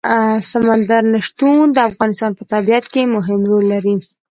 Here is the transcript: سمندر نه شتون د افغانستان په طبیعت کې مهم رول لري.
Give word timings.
سمندر 0.51 1.03
نه 1.13 1.19
شتون 1.27 1.63
د 1.73 1.77
افغانستان 1.89 2.31
په 2.35 2.43
طبیعت 2.53 2.85
کې 2.93 3.11
مهم 3.15 3.39
رول 3.49 3.63
لري. 3.73 3.95